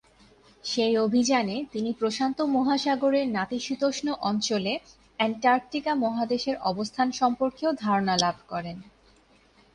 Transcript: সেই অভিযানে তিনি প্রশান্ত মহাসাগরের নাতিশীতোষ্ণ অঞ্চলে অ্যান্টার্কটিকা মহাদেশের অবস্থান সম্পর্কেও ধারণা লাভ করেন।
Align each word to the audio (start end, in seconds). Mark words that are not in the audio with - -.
সেই 0.63 0.93
অভিযানে 0.97 1.55
তিনি 1.71 1.91
প্রশান্ত 1.93 2.37
মহাসাগরের 2.55 3.25
নাতিশীতোষ্ণ 3.29 4.07
অঞ্চলে 4.21 4.73
অ্যান্টার্কটিকা 5.19 5.91
মহাদেশের 5.95 6.55
অবস্থান 6.61 7.07
সম্পর্কেও 7.11 7.71
ধারণা 7.83 8.15
লাভ 8.17 8.35
করেন। 8.47 8.77